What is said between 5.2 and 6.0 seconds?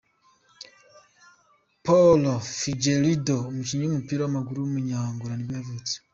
nibwo yavutse.